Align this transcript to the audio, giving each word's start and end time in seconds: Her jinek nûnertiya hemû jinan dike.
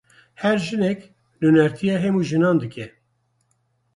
Her 0.41 0.57
jinek 0.65 0.99
nûnertiya 1.41 1.95
hemû 2.03 2.21
jinan 2.29 2.57
dike. 2.61 2.85